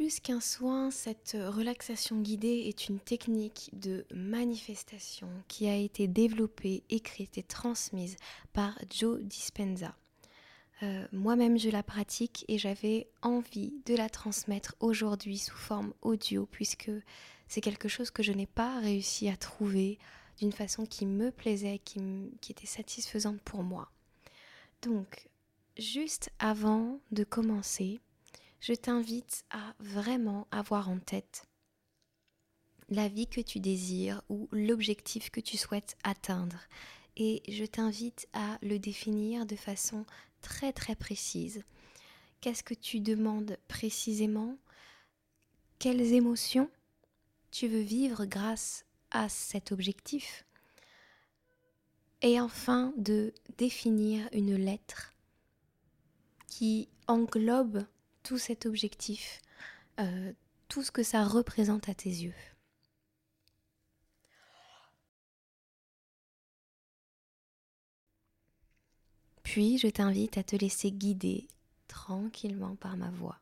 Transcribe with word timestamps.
Plus 0.00 0.18
qu'un 0.18 0.40
soin, 0.40 0.90
cette 0.90 1.36
relaxation 1.38 2.22
guidée 2.22 2.64
est 2.68 2.88
une 2.88 2.98
technique 2.98 3.68
de 3.74 4.06
manifestation 4.14 5.28
qui 5.46 5.68
a 5.68 5.76
été 5.76 6.08
développée, 6.08 6.84
écrite 6.88 7.36
et 7.36 7.42
transmise 7.42 8.16
par 8.54 8.78
Joe 8.90 9.20
Dispenza. 9.20 9.94
Euh, 10.82 11.06
moi-même, 11.12 11.58
je 11.58 11.68
la 11.68 11.82
pratique 11.82 12.46
et 12.48 12.56
j'avais 12.56 13.10
envie 13.20 13.74
de 13.84 13.94
la 13.94 14.08
transmettre 14.08 14.74
aujourd'hui 14.80 15.36
sous 15.36 15.58
forme 15.58 15.92
audio 16.00 16.48
puisque 16.50 16.90
c'est 17.46 17.60
quelque 17.60 17.88
chose 17.88 18.10
que 18.10 18.22
je 18.22 18.32
n'ai 18.32 18.46
pas 18.46 18.80
réussi 18.80 19.28
à 19.28 19.36
trouver 19.36 19.98
d'une 20.38 20.52
façon 20.52 20.86
qui 20.86 21.04
me 21.04 21.30
plaisait, 21.30 21.78
qui, 21.78 22.00
qui 22.40 22.52
était 22.52 22.64
satisfaisante 22.64 23.42
pour 23.42 23.62
moi. 23.62 23.92
Donc, 24.80 25.28
juste 25.76 26.30
avant 26.38 27.00
de 27.10 27.22
commencer, 27.22 28.00
je 28.60 28.74
t'invite 28.74 29.44
à 29.50 29.74
vraiment 29.78 30.46
avoir 30.50 30.88
en 30.88 30.98
tête 30.98 31.46
la 32.90 33.08
vie 33.08 33.26
que 33.26 33.40
tu 33.40 33.60
désires 33.60 34.22
ou 34.28 34.48
l'objectif 34.52 35.30
que 35.30 35.40
tu 35.40 35.56
souhaites 35.56 35.96
atteindre. 36.02 36.58
Et 37.16 37.42
je 37.48 37.64
t'invite 37.64 38.28
à 38.32 38.58
le 38.62 38.78
définir 38.78 39.46
de 39.46 39.56
façon 39.56 40.04
très 40.40 40.72
très 40.72 40.96
précise. 40.96 41.62
Qu'est-ce 42.40 42.64
que 42.64 42.74
tu 42.74 43.00
demandes 43.00 43.56
précisément? 43.68 44.56
Quelles 45.78 46.14
émotions 46.14 46.70
tu 47.50 47.68
veux 47.68 47.80
vivre 47.80 48.24
grâce 48.24 48.84
à 49.10 49.28
cet 49.28 49.72
objectif? 49.72 50.44
Et 52.22 52.40
enfin 52.40 52.92
de 52.96 53.32
définir 53.56 54.28
une 54.32 54.56
lettre 54.56 55.14
qui 56.48 56.88
englobe 57.06 57.84
cet 58.38 58.66
objectif, 58.66 59.40
euh, 59.98 60.32
tout 60.68 60.82
ce 60.82 60.90
que 60.90 61.02
ça 61.02 61.24
représente 61.24 61.88
à 61.88 61.94
tes 61.94 62.08
yeux. 62.08 62.34
Puis 69.42 69.78
je 69.78 69.88
t'invite 69.88 70.38
à 70.38 70.44
te 70.44 70.54
laisser 70.54 70.92
guider 70.92 71.48
tranquillement 71.88 72.76
par 72.76 72.96
ma 72.96 73.10
voix. 73.10 73.40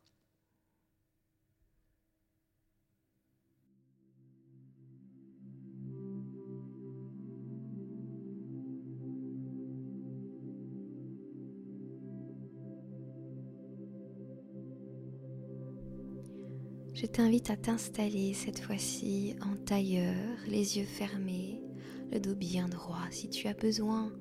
Je 17.01 17.07
t'invite 17.07 17.49
à 17.51 17.57
t'installer 17.57 18.35
cette 18.35 18.59
fois-ci 18.59 19.37
en 19.41 19.55
tailleur, 19.55 20.17
les 20.49 20.79
yeux 20.79 20.85
fermés, 20.85 21.63
le 22.11 22.19
dos 22.19 22.35
bien 22.35 22.69
droit. 22.69 23.05
Si 23.13 23.29
tu 23.29 23.47
as 23.47 23.55
besoin 23.55 24.13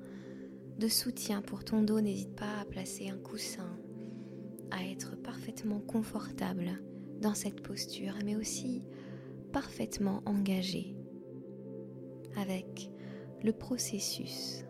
de 0.78 0.86
soutien 0.86 1.42
pour 1.42 1.64
ton 1.64 1.82
dos, 1.82 2.00
n'hésite 2.00 2.36
pas 2.36 2.60
à 2.60 2.64
placer 2.64 3.08
un 3.08 3.18
coussin, 3.18 3.76
à 4.70 4.84
être 4.84 5.16
parfaitement 5.16 5.80
confortable 5.80 6.80
dans 7.20 7.34
cette 7.34 7.62
posture, 7.62 8.14
mais 8.24 8.36
aussi 8.36 8.84
parfaitement 9.52 10.22
engagé 10.24 10.94
avec 12.36 12.92
le 13.42 13.52
processus 13.52 14.64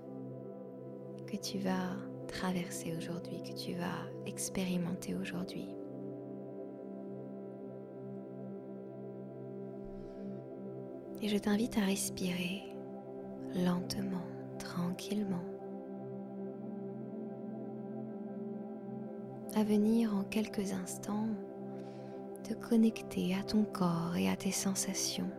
que 1.26 1.36
tu 1.36 1.58
vas 1.58 1.94
traverser 2.26 2.96
aujourd'hui, 2.96 3.42
que 3.42 3.54
tu 3.54 3.74
vas 3.74 4.08
expérimenter 4.24 5.14
aujourd'hui. 5.14 5.77
Et 11.20 11.28
je 11.28 11.36
t'invite 11.36 11.76
à 11.78 11.82
respirer 11.82 12.62
lentement, 13.54 14.24
tranquillement. 14.58 15.44
À 19.56 19.64
venir 19.64 20.14
en 20.14 20.22
quelques 20.24 20.72
instants 20.72 21.26
te 22.44 22.54
connecter 22.54 23.34
à 23.34 23.42
ton 23.42 23.64
corps 23.64 24.16
et 24.16 24.28
à 24.28 24.36
tes 24.36 24.52
sensations. 24.52 25.30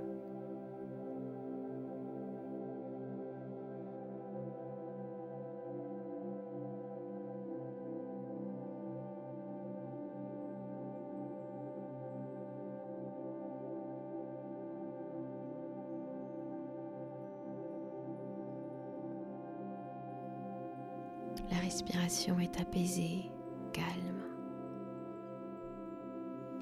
Est 22.28 22.60
apaisée, 22.60 23.32
calme. 23.72 24.24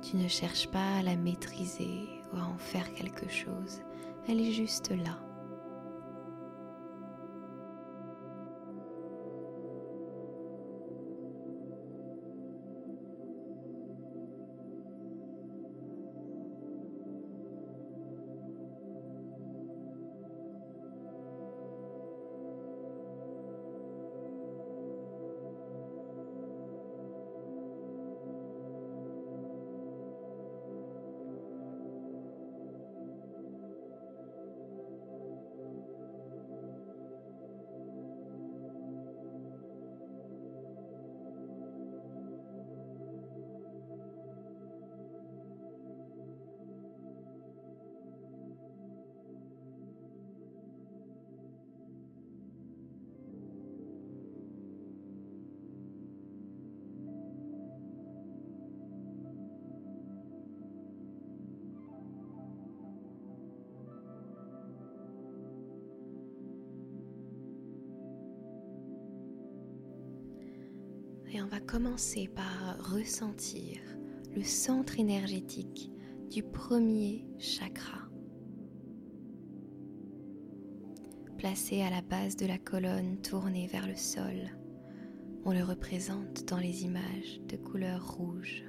Tu 0.04 0.18
ne 0.18 0.28
cherches 0.28 0.68
pas 0.68 0.98
à 0.98 1.02
la 1.02 1.16
maîtriser 1.16 2.22
ou 2.32 2.38
à 2.38 2.44
en 2.44 2.58
faire 2.58 2.94
quelque 2.94 3.28
chose. 3.28 3.82
Elle 4.28 4.40
est 4.40 4.52
juste 4.52 4.92
là. 4.92 5.18
On 71.40 71.46
va 71.46 71.60
commencer 71.60 72.28
par 72.28 72.94
ressentir 72.94 73.80
le 74.36 74.44
centre 74.44 75.00
énergétique 75.00 75.92
du 76.32 76.42
premier 76.42 77.28
chakra. 77.38 78.10
Placé 81.38 81.84
à 81.84 81.92
la 81.92 82.02
base 82.02 82.38
de 82.38 82.48
la 82.48 82.58
colonne 82.58 83.18
tournée 83.22 83.68
vers 83.68 83.88
le 83.88 83.96
sol, 83.96 84.50
on 85.46 85.52
le 85.52 85.64
représente 85.64 86.44
dans 86.48 86.58
les 86.58 86.84
images 86.84 87.40
de 87.48 87.56
couleur 87.56 88.16
rouge. 88.16 88.64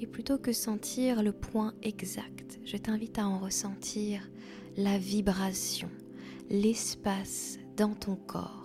Et 0.00 0.06
plutôt 0.06 0.38
que 0.38 0.52
sentir 0.52 1.22
le 1.22 1.32
point 1.32 1.74
exact, 1.82 2.58
je 2.64 2.76
t'invite 2.76 3.18
à 3.18 3.28
en 3.28 3.38
ressentir 3.38 4.28
la 4.76 4.98
vibration, 4.98 5.90
l'espace 6.50 7.58
dans 7.76 7.94
ton 7.94 8.16
corps. 8.16 8.57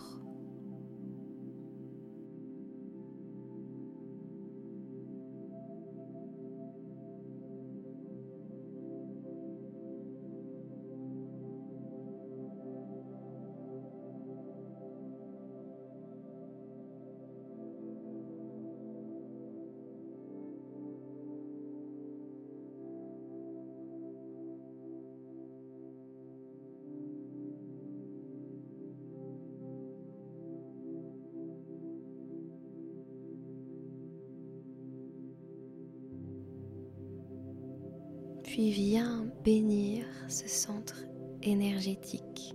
Puis 38.53 38.69
viens 38.69 39.25
bénir 39.43 40.05
ce 40.27 40.47
centre 40.47 41.05
énergétique 41.41 42.53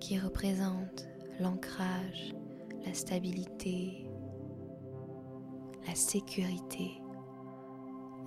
qui 0.00 0.18
représente 0.18 1.08
l'ancrage, 1.40 2.34
la 2.84 2.92
stabilité, 2.92 4.06
la 5.86 5.94
sécurité. 5.94 7.00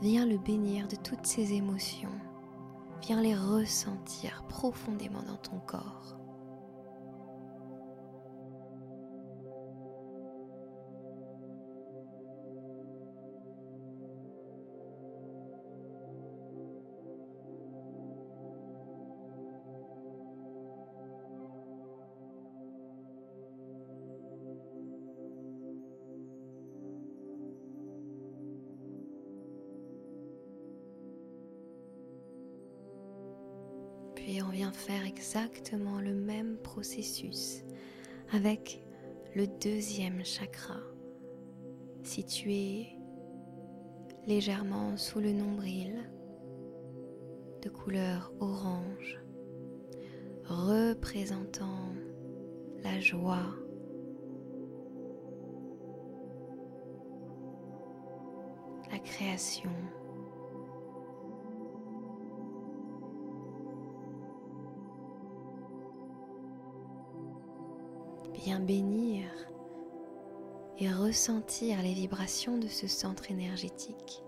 Viens 0.01 0.25
le 0.25 0.39
bénir 0.39 0.88
de 0.88 0.95
toutes 0.95 1.28
ces 1.28 1.54
émotions. 1.54 2.19
Viens 3.04 3.22
les 3.22 3.36
ressentir 3.36 4.44
profondément 4.50 5.22
dans 5.22 5.38
ton 5.38 5.60
corps. 5.60 6.18
Puis 34.21 34.39
on 34.44 34.50
vient 34.50 34.71
faire 34.71 35.03
exactement 35.03 36.00
le 36.00 36.13
même 36.13 36.57
processus 36.57 37.63
avec 38.31 38.85
le 39.35 39.47
deuxième 39.47 40.23
chakra, 40.23 40.77
situé 42.03 43.00
légèrement 44.27 44.95
sous 44.95 45.19
le 45.19 45.31
nombril, 45.31 46.07
de 47.63 47.69
couleur 47.69 48.31
orange, 48.39 49.19
représentant 50.45 51.89
la 52.83 53.00
joie, 53.00 53.56
la 58.91 59.00
création. 59.00 59.71
Bien 68.43 68.59
bénir 68.59 69.27
et 70.79 70.91
ressentir 70.91 71.81
les 71.83 71.93
vibrations 71.93 72.57
de 72.57 72.67
ce 72.67 72.88
centre 72.88 73.29
énergétique 73.29 74.23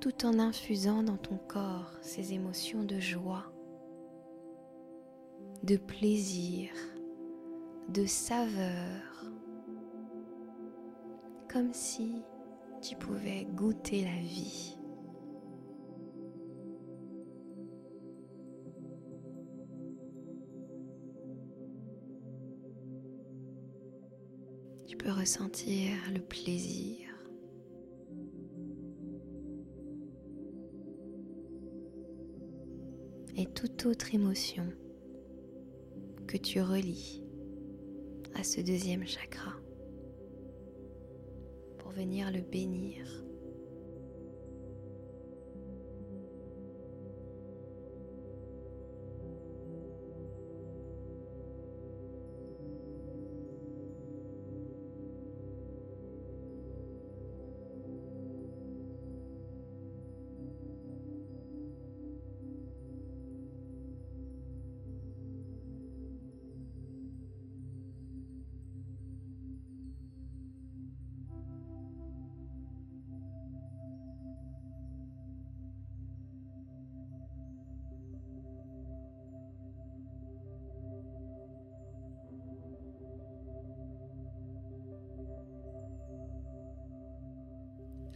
tout 0.00 0.24
en 0.24 0.38
infusant 0.38 1.02
dans 1.02 1.16
ton 1.16 1.36
corps 1.48 1.90
ces 2.02 2.32
émotions 2.32 2.84
de 2.84 3.00
joie, 3.00 3.52
de 5.64 5.76
plaisir, 5.76 6.70
de 7.88 8.06
saveur, 8.06 9.24
comme 11.50 11.72
si 11.72 12.22
tu 12.80 12.94
pouvais 12.94 13.46
goûter 13.46 14.04
la 14.04 14.20
vie. 14.22 14.78
Ressentir 25.26 25.90
le 26.14 26.20
plaisir. 26.20 27.08
Et 33.36 33.46
toute 33.46 33.86
autre 33.86 34.14
émotion 34.14 34.62
que 36.28 36.36
tu 36.36 36.60
relis 36.60 37.24
à 38.36 38.44
ce 38.44 38.60
deuxième 38.60 39.04
chakra 39.04 39.54
pour 41.78 41.90
venir 41.90 42.30
le 42.30 42.42
bénir. 42.42 43.25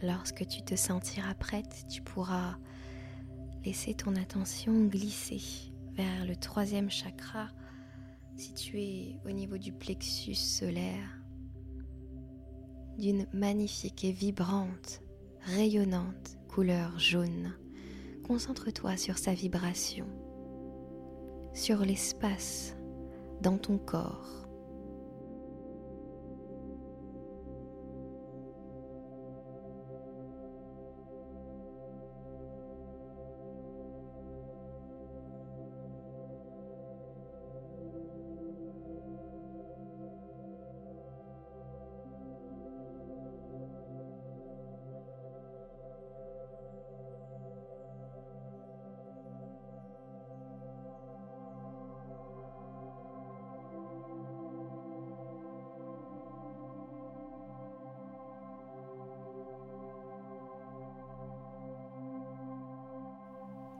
Lorsque 0.03 0.47
tu 0.47 0.63
te 0.63 0.75
sentiras 0.75 1.35
prête, 1.35 1.85
tu 1.89 2.01
pourras 2.01 2.57
laisser 3.63 3.93
ton 3.93 4.15
attention 4.15 4.85
glisser 4.85 5.41
vers 5.93 6.25
le 6.25 6.35
troisième 6.35 6.89
chakra 6.89 7.49
situé 8.35 9.17
au 9.25 9.29
niveau 9.29 9.57
du 9.57 9.71
plexus 9.71 10.35
solaire 10.35 11.21
d'une 12.97 13.27
magnifique 13.33 14.03
et 14.03 14.11
vibrante, 14.11 15.01
rayonnante 15.41 16.37
couleur 16.47 16.99
jaune. 16.99 17.53
Concentre-toi 18.23 18.97
sur 18.97 19.17
sa 19.17 19.33
vibration, 19.33 20.07
sur 21.53 21.79
l'espace 21.79 22.75
dans 23.41 23.57
ton 23.57 23.77
corps 23.77 24.40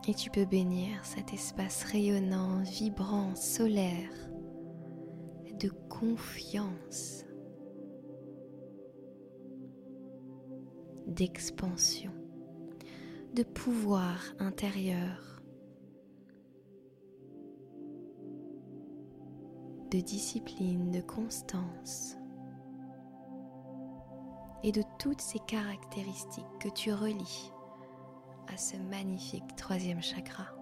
Et 0.07 0.15
tu 0.15 0.31
peux 0.31 0.45
bénir 0.45 1.05
cet 1.05 1.31
espace 1.31 1.83
rayonnant, 1.83 2.63
vibrant, 2.63 3.35
solaire, 3.35 4.09
de 5.59 5.69
confiance, 5.89 7.23
d'expansion, 11.05 12.11
de 13.35 13.43
pouvoir 13.43 14.23
intérieur, 14.39 15.39
de 19.91 19.99
discipline, 19.99 20.91
de 20.91 21.01
constance 21.01 22.17
et 24.63 24.71
de 24.71 24.81
toutes 24.97 25.21
ces 25.21 25.39
caractéristiques 25.39 26.45
que 26.59 26.69
tu 26.69 26.91
relis 26.91 27.51
à 28.47 28.57
ce 28.57 28.77
magnifique 28.77 29.55
troisième 29.55 30.01
chakra. 30.01 30.60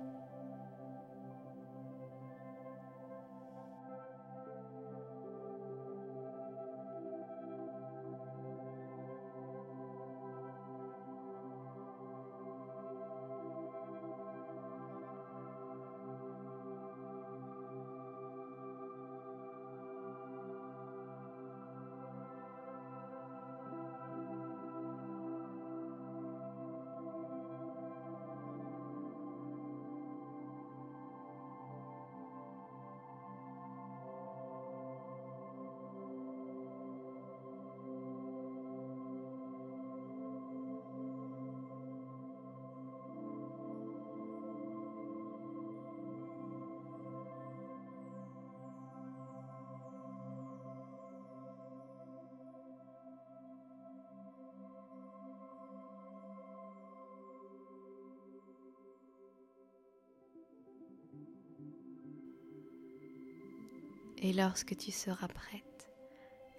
Et 64.21 64.33
lorsque 64.33 64.75
tu 64.75 64.91
seras 64.91 65.29
prête, 65.29 65.89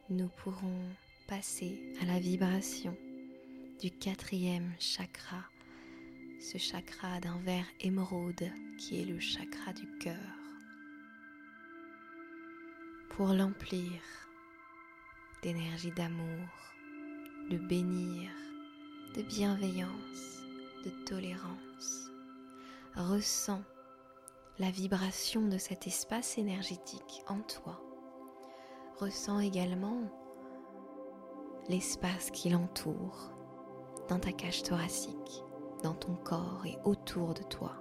nous 0.08 0.28
pourrons 0.28 0.88
passer 1.28 1.78
à 2.00 2.06
la 2.06 2.18
vibration 2.18 2.96
du 3.82 3.90
quatrième 3.90 4.72
chakra, 4.78 5.44
ce 6.40 6.56
chakra 6.56 7.20
d'un 7.20 7.38
vert 7.40 7.66
émeraude 7.80 8.50
qui 8.78 9.02
est 9.02 9.04
le 9.04 9.20
chakra 9.20 9.74
du 9.74 9.86
cœur. 9.98 10.16
Pour 13.10 13.34
l'emplir 13.34 14.00
d'énergie 15.42 15.92
d'amour, 15.92 16.48
de 17.50 17.58
bénir, 17.58 18.30
de 19.14 19.20
bienveillance, 19.20 20.40
de 20.82 20.90
tolérance. 21.04 22.10
Ressens 22.96 23.62
la 24.60 24.70
vibration 24.70 25.40
de 25.48 25.56
cet 25.56 25.86
espace 25.86 26.36
énergétique 26.36 27.24
en 27.26 27.40
toi. 27.40 27.80
Ressens 28.98 29.40
également 29.40 30.02
l'espace 31.70 32.30
qui 32.30 32.50
l'entoure 32.50 33.32
dans 34.10 34.18
ta 34.18 34.32
cage 34.32 34.62
thoracique, 34.62 35.42
dans 35.82 35.94
ton 35.94 36.14
corps 36.14 36.66
et 36.66 36.76
autour 36.84 37.32
de 37.32 37.42
toi. 37.42 37.72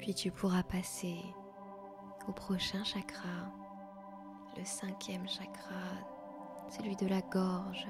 Puis 0.00 0.14
tu 0.14 0.30
pourras 0.30 0.62
passer 0.62 1.18
au 2.26 2.32
prochain 2.32 2.82
chakra, 2.84 3.52
le 4.56 4.64
cinquième 4.64 5.28
chakra, 5.28 5.92
celui 6.70 6.96
de 6.96 7.06
la 7.06 7.20
gorge, 7.20 7.86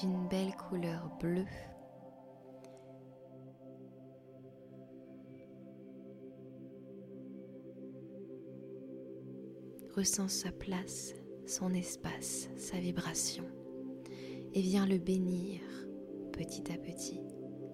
d'une 0.00 0.28
belle 0.28 0.54
couleur 0.54 1.10
bleue. 1.18 1.44
Ressens 9.96 10.28
sa 10.28 10.52
place, 10.52 11.12
son 11.44 11.74
espace, 11.74 12.50
sa 12.56 12.78
vibration 12.78 13.44
et 14.54 14.60
viens 14.60 14.86
le 14.86 14.98
bénir 14.98 15.60
petit 16.32 16.72
à 16.72 16.78
petit 16.78 17.20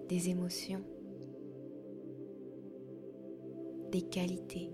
des 0.07 0.29
émotions 0.29 0.83
des 3.91 4.01
qualités 4.03 4.69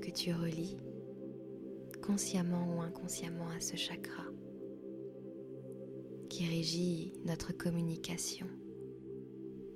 que 0.00 0.10
tu 0.10 0.32
relis 0.32 0.76
consciemment 2.02 2.76
ou 2.76 2.80
inconsciemment 2.80 3.48
à 3.50 3.60
ce 3.60 3.76
chakra 3.76 4.24
qui 6.28 6.46
régit 6.48 7.12
notre 7.24 7.52
communication, 7.52 8.48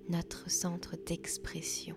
notre 0.09 0.51
centre 0.51 0.97
d'expression. 0.97 1.95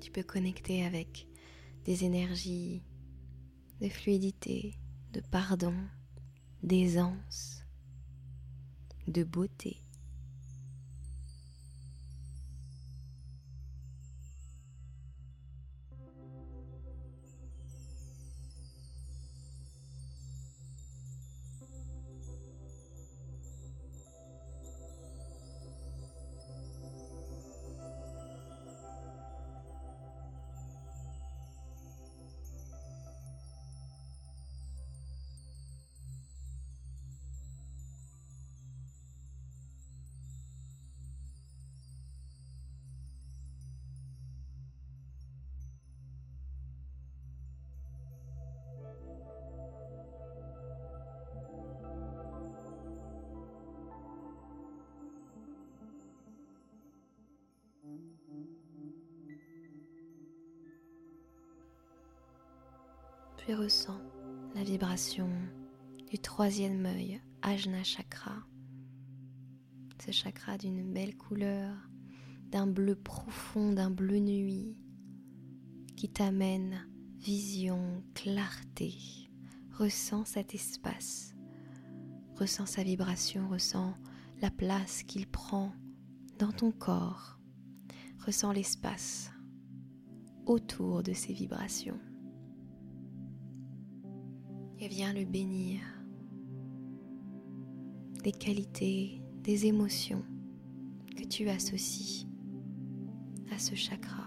Tu 0.00 0.10
peux 0.10 0.22
connecter 0.22 0.84
avec 0.84 1.28
des 1.84 2.04
énergies 2.04 2.82
de 3.80 3.88
fluidité, 3.88 4.74
de 5.12 5.20
pardon, 5.20 5.74
d'aisance, 6.62 7.64
de 9.08 9.24
beauté. 9.24 9.82
Puis 63.50 63.56
ressens 63.56 64.00
la 64.54 64.62
vibration 64.62 65.28
du 66.08 66.20
troisième 66.20 66.86
œil, 66.86 67.20
Ajna 67.42 67.82
Chakra. 67.82 68.44
Ce 70.06 70.12
chakra 70.12 70.56
d'une 70.56 70.92
belle 70.92 71.16
couleur, 71.16 71.74
d'un 72.52 72.68
bleu 72.68 72.94
profond, 72.94 73.72
d'un 73.72 73.90
bleu 73.90 74.20
nuit, 74.20 74.76
qui 75.96 76.08
t'amène 76.08 76.86
vision, 77.18 78.04
clarté. 78.14 78.94
Ressens 79.72 80.26
cet 80.26 80.54
espace, 80.54 81.34
ressens 82.36 82.66
sa 82.66 82.84
vibration, 82.84 83.48
ressens 83.48 83.94
la 84.40 84.52
place 84.52 85.02
qu'il 85.02 85.26
prend 85.26 85.72
dans 86.38 86.52
ton 86.52 86.70
corps. 86.70 87.40
Ressens 88.24 88.52
l'espace 88.52 89.32
autour 90.46 91.02
de 91.02 91.12
ces 91.12 91.32
vibrations. 91.32 91.98
Et 94.82 94.88
viens 94.88 95.12
le 95.12 95.26
bénir 95.26 95.80
des 98.24 98.32
qualités, 98.32 99.20
des 99.42 99.66
émotions 99.66 100.24
que 101.16 101.24
tu 101.24 101.48
associes 101.48 102.26
à 103.52 103.58
ce 103.58 103.74
chakra. 103.74 104.26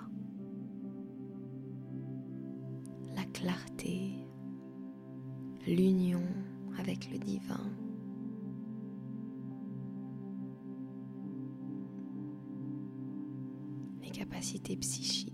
La 3.15 3.25
clarté, 3.25 4.27
l'union 5.67 6.23
avec 6.77 7.11
le 7.11 7.17
divin. 7.17 7.69
les 14.03 14.09
capacités 14.09 14.75
psychiques. 14.75 15.32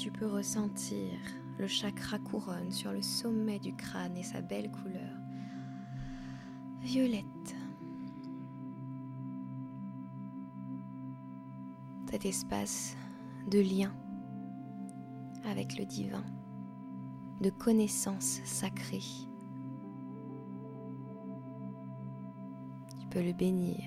Tu 0.00 0.10
peux 0.10 0.26
ressentir 0.26 1.12
le 1.58 1.66
chakra 1.66 2.18
couronne 2.18 2.72
sur 2.72 2.90
le 2.90 3.02
sommet 3.02 3.58
du 3.58 3.76
crâne 3.76 4.16
et 4.16 4.22
sa 4.22 4.40
belle 4.40 4.70
couleur 4.70 5.14
violette. 6.80 7.54
Cet 12.10 12.24
espace 12.24 12.96
de 13.50 13.60
lien 13.60 13.92
avec 15.44 15.78
le 15.78 15.84
divin, 15.84 16.24
de 17.42 17.50
connaissance 17.50 18.40
sacrée. 18.44 19.04
Tu 22.98 23.06
peux 23.10 23.22
le 23.22 23.34
bénir 23.34 23.84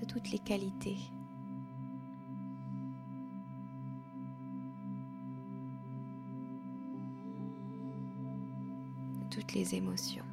de 0.00 0.06
toutes 0.06 0.30
les 0.30 0.38
qualités 0.38 0.96
les 9.54 9.74
émotions 9.74 10.24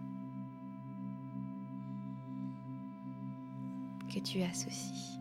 que 4.14 4.20
tu 4.20 4.42
associes 4.42 5.20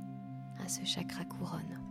à 0.64 0.68
ce 0.68 0.84
chakra 0.84 1.24
couronne. 1.24 1.87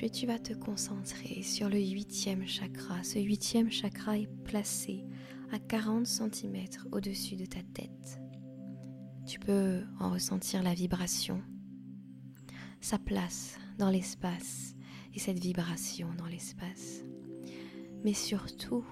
Puis 0.00 0.10
tu 0.10 0.26
vas 0.26 0.38
te 0.38 0.54
concentrer 0.54 1.42
sur 1.42 1.68
le 1.68 1.78
huitième 1.78 2.46
chakra. 2.46 3.02
Ce 3.02 3.18
huitième 3.18 3.70
chakra 3.70 4.16
est 4.16 4.32
placé 4.44 5.04
à 5.52 5.58
40 5.58 6.06
cm 6.06 6.56
au-dessus 6.90 7.36
de 7.36 7.44
ta 7.44 7.62
tête. 7.74 8.18
Tu 9.26 9.38
peux 9.38 9.82
en 9.98 10.10
ressentir 10.10 10.62
la 10.62 10.72
vibration, 10.72 11.42
sa 12.80 12.98
place 12.98 13.58
dans 13.76 13.90
l'espace 13.90 14.74
et 15.14 15.18
cette 15.18 15.38
vibration 15.38 16.08
dans 16.16 16.28
l'espace. 16.28 17.02
Mais 18.02 18.14
surtout, 18.14 18.86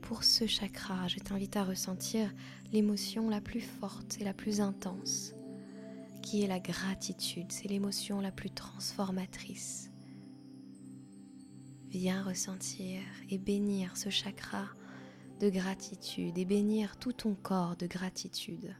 pour 0.00 0.24
ce 0.24 0.46
chakra, 0.46 1.06
je 1.06 1.18
t'invite 1.18 1.56
à 1.56 1.64
ressentir 1.64 2.32
l'émotion 2.72 3.28
la 3.28 3.42
plus 3.42 3.60
forte 3.60 4.16
et 4.22 4.24
la 4.24 4.32
plus 4.32 4.62
intense, 4.62 5.34
qui 6.22 6.40
est 6.42 6.48
la 6.48 6.60
gratitude. 6.60 7.52
C'est 7.52 7.68
l'émotion 7.68 8.22
la 8.22 8.32
plus 8.32 8.50
transformatrice. 8.50 9.89
Viens 11.90 12.22
ressentir 12.22 13.02
et 13.30 13.38
bénir 13.38 13.96
ce 13.96 14.10
chakra 14.10 14.66
de 15.40 15.50
gratitude 15.50 16.38
et 16.38 16.44
bénir 16.44 16.96
tout 16.96 17.12
ton 17.12 17.34
corps 17.34 17.74
de 17.74 17.88
gratitude. 17.88 18.76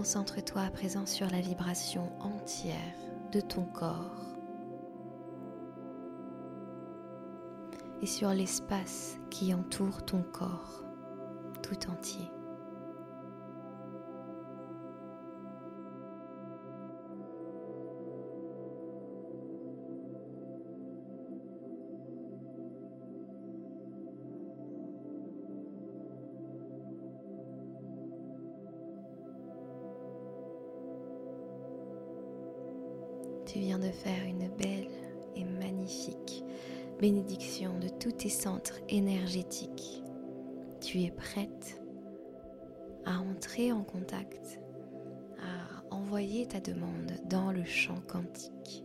Concentre-toi 0.00 0.62
à 0.62 0.70
présent 0.70 1.04
sur 1.04 1.28
la 1.28 1.42
vibration 1.42 2.10
entière 2.22 2.96
de 3.32 3.40
ton 3.42 3.66
corps 3.66 4.16
et 8.00 8.06
sur 8.06 8.30
l'espace 8.30 9.18
qui 9.28 9.52
entoure 9.52 10.02
ton 10.06 10.22
corps 10.22 10.86
tout 11.62 11.90
entier. 11.90 12.30
Centres 38.30 38.80
énergétiques. 38.88 40.02
Tu 40.80 41.02
es 41.02 41.10
prête 41.10 41.82
à 43.04 43.18
entrer 43.18 43.72
en 43.72 43.82
contact, 43.82 44.60
à 45.38 45.94
envoyer 45.94 46.46
ta 46.46 46.60
demande 46.60 47.12
dans 47.28 47.52
le 47.52 47.64
champ 47.64 48.00
quantique. 48.08 48.84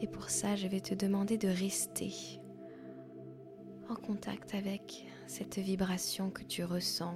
Et 0.00 0.06
pour 0.06 0.30
ça, 0.30 0.56
je 0.56 0.66
vais 0.68 0.80
te 0.80 0.94
demander 0.94 1.38
de 1.38 1.48
rester 1.48 2.12
en 3.88 3.94
contact 3.94 4.54
avec 4.54 5.06
cette 5.26 5.58
vibration 5.58 6.30
que 6.30 6.42
tu 6.42 6.64
ressens 6.64 7.14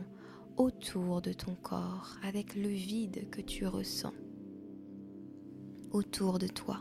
autour 0.56 1.22
de 1.22 1.32
ton 1.32 1.54
corps, 1.54 2.16
avec 2.22 2.54
le 2.54 2.68
vide 2.68 3.28
que 3.30 3.40
tu 3.40 3.66
ressens 3.66 4.14
autour 5.90 6.38
de 6.38 6.46
toi 6.46 6.78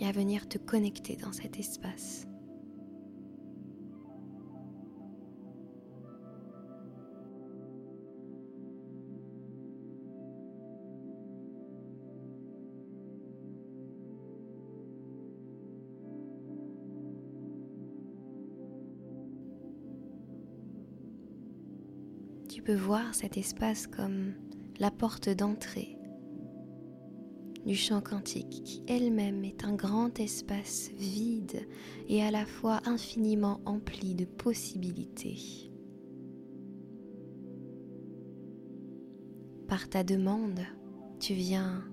et 0.00 0.06
à 0.06 0.12
venir 0.12 0.48
te 0.48 0.58
connecter 0.58 1.16
dans 1.16 1.32
cet 1.32 1.58
espace. 1.58 2.26
Tu 22.48 22.62
peux 22.62 22.74
voir 22.74 23.14
cet 23.14 23.36
espace 23.36 23.86
comme 23.86 24.32
la 24.78 24.90
porte 24.90 25.28
d'entrée 25.28 25.93
du 27.64 27.74
champ 27.74 28.00
quantique 28.00 28.62
qui 28.64 28.82
elle-même 28.86 29.44
est 29.44 29.64
un 29.64 29.74
grand 29.74 30.20
espace 30.20 30.90
vide 30.98 31.66
et 32.08 32.22
à 32.22 32.30
la 32.30 32.44
fois 32.44 32.80
infiniment 32.84 33.60
empli 33.64 34.14
de 34.14 34.26
possibilités. 34.26 35.70
Par 39.68 39.88
ta 39.88 40.04
demande, 40.04 40.60
tu 41.20 41.32
viens 41.32 41.84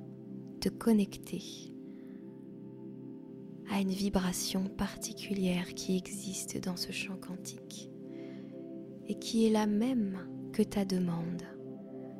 te 0.60 0.67
connecter 0.69 1.73
à 3.71 3.79
une 3.79 3.91
vibration 3.91 4.65
particulière 4.65 5.73
qui 5.73 5.95
existe 5.95 6.62
dans 6.62 6.75
ce 6.75 6.91
champ 6.91 7.15
quantique 7.15 7.89
et 9.07 9.15
qui 9.15 9.47
est 9.47 9.49
la 9.49 9.67
même 9.67 10.27
que 10.51 10.62
ta 10.62 10.84
demande, 10.84 11.43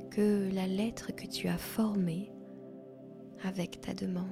que 0.10 0.50
la 0.54 0.68
lettre 0.68 1.14
que 1.14 1.28
tu 1.28 1.50
as 1.50 1.58
formée 1.58 2.32
avec 3.44 3.82
ta 3.82 3.94
demande. 3.94 4.26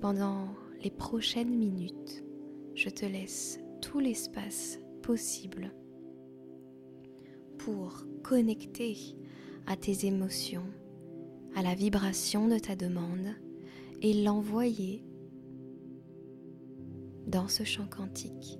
Pendant 0.00 0.48
les 0.82 0.90
prochaines 0.90 1.54
minutes, 1.54 2.24
je 2.74 2.88
te 2.88 3.04
laisse 3.04 3.60
tout 3.80 3.98
l'espace 3.98 4.78
possible 5.02 5.72
pour 7.58 8.04
connecter 8.22 8.96
à 9.66 9.76
tes 9.76 10.06
émotions, 10.06 10.66
à 11.54 11.62
la 11.62 11.74
vibration 11.74 12.48
de 12.48 12.58
ta 12.58 12.76
demande 12.76 13.34
et 14.02 14.22
l'envoyer 14.22 15.04
dans 17.26 17.48
ce 17.48 17.64
champ 17.64 17.86
quantique 17.86 18.58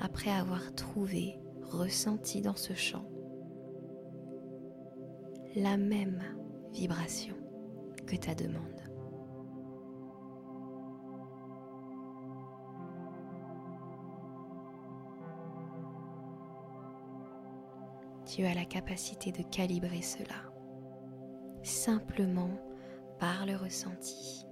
après 0.00 0.30
avoir 0.30 0.74
trouvé, 0.74 1.38
ressenti 1.62 2.40
dans 2.40 2.56
ce 2.56 2.74
champ 2.74 3.08
la 5.54 5.76
même 5.76 6.22
vibration 6.72 7.34
que 8.06 8.16
ta 8.16 8.34
demande. 8.34 8.82
Tu 18.24 18.44
as 18.44 18.54
la 18.54 18.64
capacité 18.64 19.30
de 19.30 19.42
calibrer 19.42 20.00
cela 20.00 20.52
simplement 21.62 22.50
par 23.18 23.46
le 23.46 23.56
ressenti, 23.56 24.46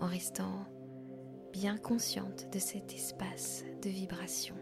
en 0.00 0.06
restant 0.06 0.64
bien 1.52 1.76
consciente 1.76 2.48
de 2.52 2.58
cet 2.58 2.92
espace 2.92 3.64
de 3.82 3.90
vibration, 3.90 4.54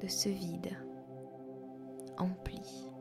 de 0.00 0.08
ce 0.08 0.28
vide 0.28 0.76
empli. 2.16 2.93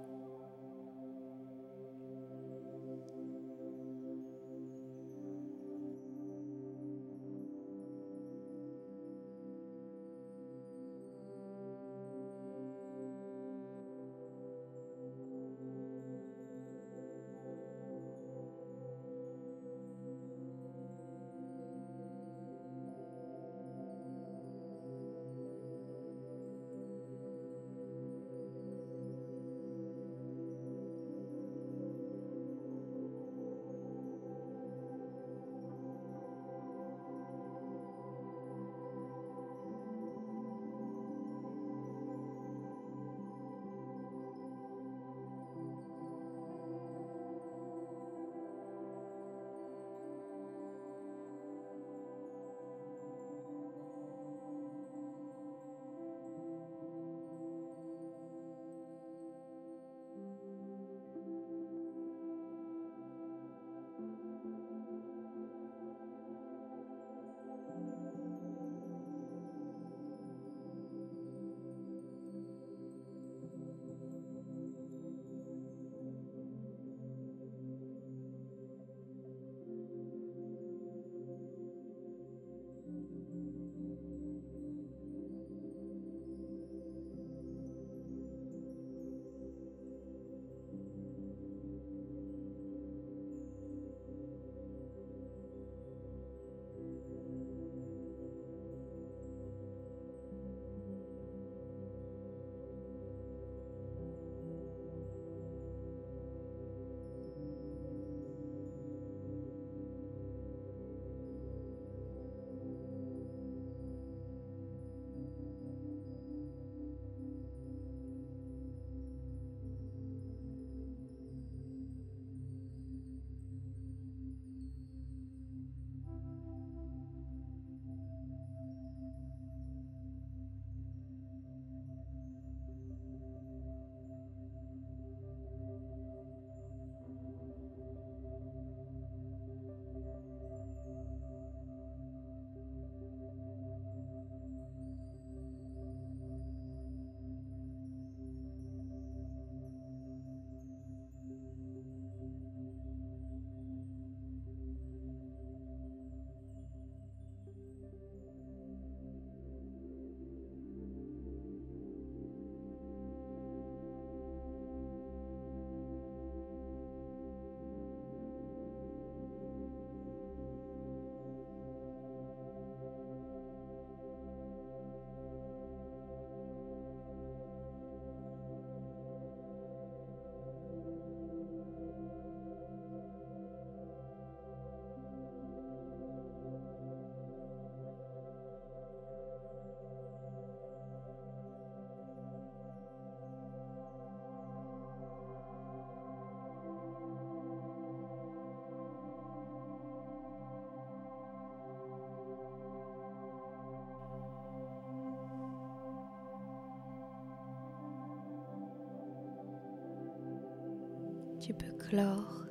Tu 211.45 211.53
peux 211.53 211.73
clore 211.89 212.45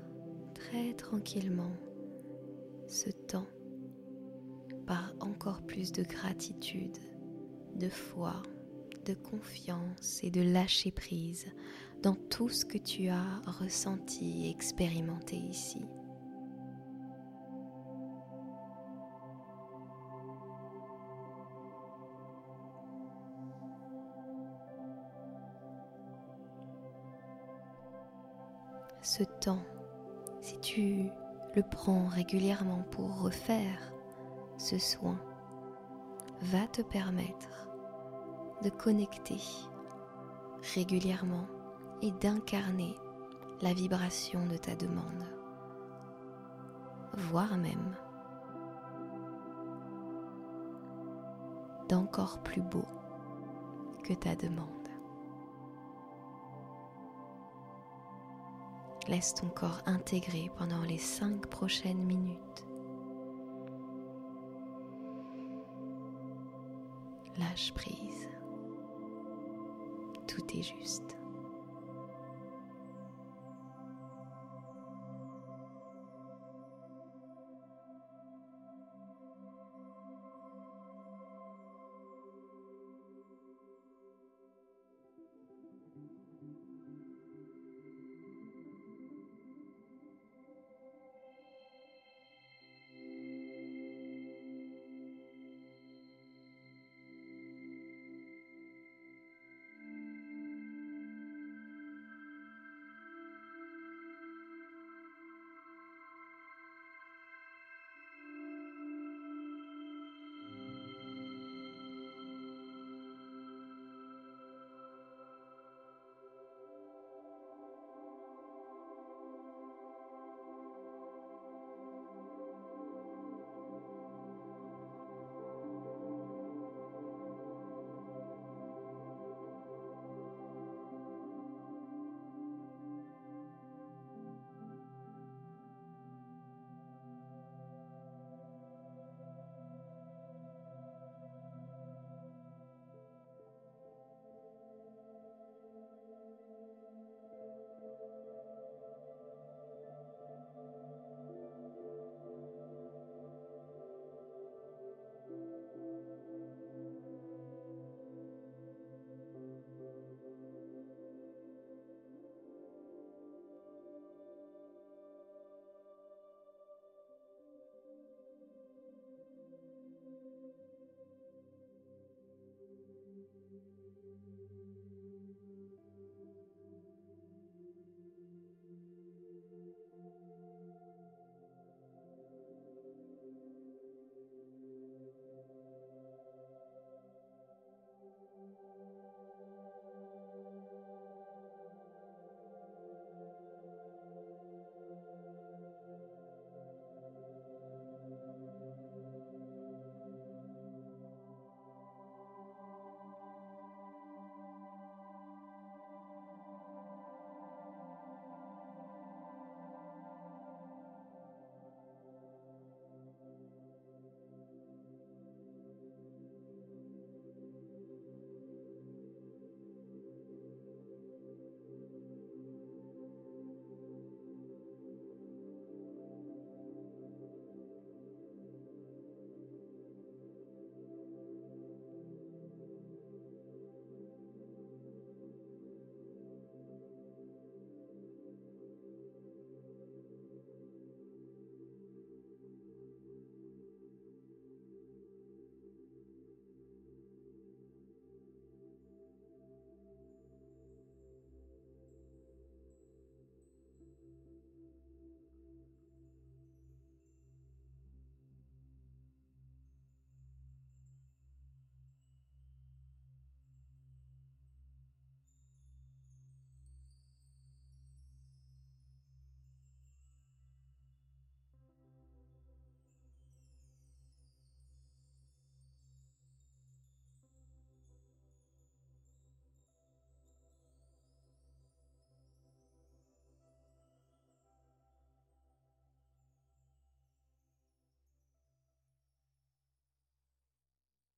très 0.52 0.92
tranquillement 0.92 1.72
ce 2.86 3.08
temps 3.08 3.46
par 4.86 5.14
encore 5.20 5.62
plus 5.62 5.92
de 5.92 6.02
gratitude, 6.02 6.98
de 7.74 7.88
foi, 7.88 8.42
de 9.06 9.14
confiance 9.14 10.20
et 10.22 10.30
de 10.30 10.42
lâcher 10.42 10.90
prise 10.90 11.46
dans 12.02 12.14
tout 12.14 12.50
ce 12.50 12.66
que 12.66 12.76
tu 12.76 13.08
as 13.08 13.40
ressenti 13.46 14.46
et 14.46 14.50
expérimenté 14.50 15.36
ici. 15.36 15.80
Ce 29.14 29.24
temps, 29.24 29.62
si 30.40 30.58
tu 30.60 31.10
le 31.54 31.62
prends 31.62 32.06
régulièrement 32.06 32.82
pour 32.92 33.20
refaire 33.20 33.92
ce 34.56 34.78
soin, 34.78 35.20
va 36.40 36.66
te 36.68 36.80
permettre 36.80 37.68
de 38.64 38.70
connecter 38.70 39.36
régulièrement 40.74 41.46
et 42.00 42.10
d'incarner 42.10 42.96
la 43.60 43.74
vibration 43.74 44.46
de 44.46 44.56
ta 44.56 44.74
demande, 44.76 45.26
voire 47.14 47.58
même 47.58 47.94
d'encore 51.90 52.42
plus 52.42 52.62
beau 52.62 52.86
que 54.04 54.14
ta 54.14 54.34
demande. 54.36 54.81
Laisse 59.08 59.34
ton 59.34 59.48
corps 59.48 59.82
intégrer 59.86 60.50
pendant 60.56 60.82
les 60.82 60.98
cinq 60.98 61.46
prochaines 61.48 62.04
minutes. 62.04 62.38
Lâche 67.38 67.72
prise. 67.74 68.28
Tout 70.28 70.44
est 70.56 70.62
juste. 70.62 71.16